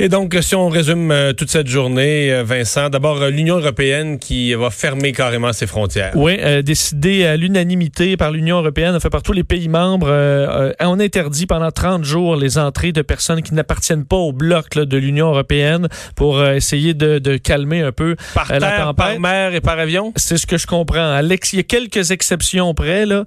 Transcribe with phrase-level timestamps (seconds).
[0.00, 4.20] Et donc, si on résume euh, toute cette journée, euh, Vincent, d'abord euh, l'Union européenne
[4.20, 6.12] qui va fermer carrément ses frontières.
[6.14, 10.08] Oui, décidé à l'unanimité par l'Union européenne, fait par tous les pays membres,
[10.80, 14.96] on interdit pendant 30 jours les entrées de personnes qui n'appartiennent pas au bloc de
[14.96, 18.96] l'Union européenne pour essayer de, de, calmer un peu par la tempête.
[18.96, 20.12] Par mer et par avion?
[20.16, 21.12] C'est ce que je comprends.
[21.12, 23.24] Alex, il y a quelques exceptions près, là,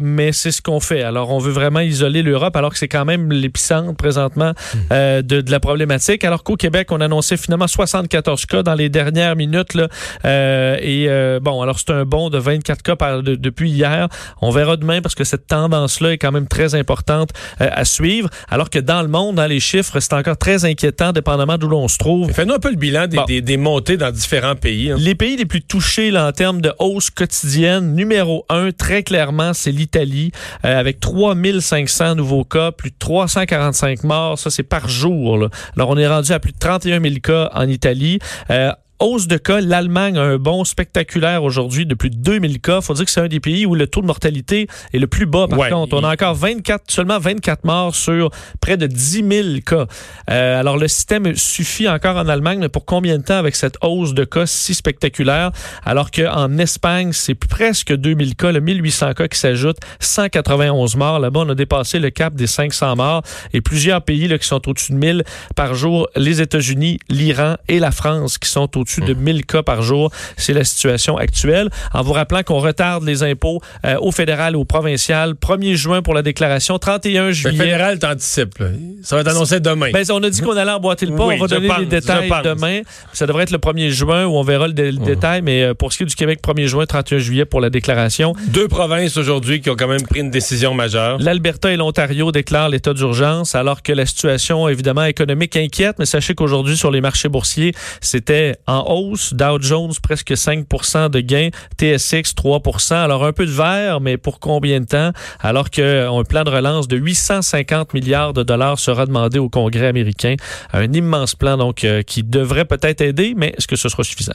[0.00, 1.02] mais c'est ce qu'on fait.
[1.02, 5.22] Alors, on veut vraiment isoler l'Europe alors que c'est quand même l'épicentre présentement hmm.
[5.22, 6.24] de de la problématique.
[6.24, 9.74] Alors qu'au Québec, on annonçait finalement 74 cas dans les dernières minutes.
[9.74, 9.88] Là,
[10.24, 14.08] euh, et euh, bon, alors c'est un bond de 24 cas par, depuis hier.
[14.40, 18.28] On verra demain parce que cette tendance-là est quand même très importante euh, à suivre.
[18.48, 21.88] Alors que dans le monde, dans les chiffres, c'est encore très inquiétant, dépendamment d'où l'on
[21.88, 22.32] se trouve.
[22.32, 24.90] Fais-nous un peu le bilan des, des, montées dans différents pays.
[24.90, 24.96] Hein.
[24.98, 29.52] Les pays les plus touchés là, en termes de hausse quotidienne, numéro un, très clairement,
[29.54, 34.38] c'est l'Italie, avec 3500 nouveaux cas, plus de 345 morts.
[34.38, 35.31] Ça, c'est par jour.
[35.76, 38.18] Alors, on est rendu à plus de 31 000 cas en Italie.
[38.50, 38.72] Euh,
[39.02, 39.60] hausse de cas.
[39.60, 42.80] L'Allemagne a un bond spectaculaire aujourd'hui de plus de 2000 cas.
[42.80, 45.26] faut dire que c'est un des pays où le taux de mortalité est le plus
[45.26, 45.48] bas.
[45.48, 48.30] Par contre, on a encore 24, seulement 24 morts sur
[48.60, 49.86] près de 10 000 cas.
[50.30, 53.76] Euh, alors, le système suffit encore en Allemagne, mais pour combien de temps avec cette
[53.82, 55.50] hausse de cas si spectaculaire?
[55.84, 61.18] Alors qu'en Espagne, c'est presque 2000 cas, le 1800 cas qui s'ajoutent, 191 morts.
[61.18, 64.68] Là-bas, on a dépassé le cap des 500 morts et plusieurs pays là, qui sont
[64.68, 65.24] au-dessus de 1000
[65.56, 66.08] par jour.
[66.14, 70.10] Les États-Unis, l'Iran et la France qui sont au-dessus de 1000 cas par jour.
[70.36, 71.68] C'est la situation actuelle.
[71.92, 75.34] En vous rappelant qu'on retarde les impôts euh, au fédéral et au provincial.
[75.34, 77.56] 1er juin pour la déclaration, 31 juillet.
[77.56, 78.62] Le fédéral t'anticipe.
[79.02, 79.90] Ça va être annoncé demain.
[79.92, 81.24] Ben, on a dit qu'on allait emboîter le pas.
[81.24, 82.80] on va donner les détails demain.
[83.12, 85.42] Ça devrait être le 1er juin où on verra le, détail.
[85.42, 88.34] Mais euh, pour ce qui est du Québec, 1er juin, 31 juillet pour la déclaration.
[88.48, 91.18] Deux provinces aujourd'hui qui ont quand même pris une décision majeure.
[91.18, 95.96] L'Alberta et l'Ontario déclarent l'état d'urgence alors que la situation évidemment économique inquiète.
[95.98, 99.34] Mais sachez qu'aujourd'hui sur les marchés boursiers, c'était en hausse.
[99.34, 100.66] Dow Jones, presque 5
[101.10, 101.50] de gains.
[101.78, 105.12] TSX, 3 Alors, un peu de vert, mais pour combien de temps?
[105.40, 110.36] Alors qu'un plan de relance de 850 milliards de dollars sera demandé au Congrès américain.
[110.72, 114.32] Un immense plan, donc, euh, qui devrait peut-être aider, mais est-ce que ce sera suffisant?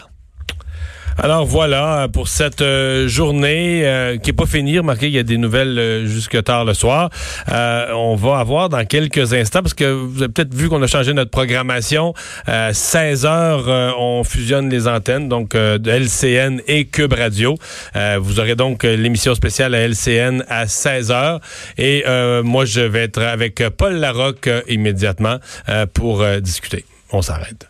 [1.20, 4.78] Alors voilà pour cette euh, journée euh, qui est pas finie.
[4.78, 7.10] Remarquez, il y a des nouvelles euh, jusque tard le soir.
[7.48, 11.14] on va avoir dans quelques instants, parce que vous avez peut-être vu qu'on a changé
[11.14, 12.14] notre programmation.
[12.72, 17.56] 16 heures, on fusionne les antennes, donc de LCN et Cube Radio.
[18.20, 21.40] vous aurez donc l'émission spéciale à LCN à 16 heures.
[21.78, 22.04] Et
[22.44, 25.38] moi, je vais être avec Paul Larocque immédiatement
[25.94, 26.86] pour discuter.
[27.12, 27.68] On s'arrête.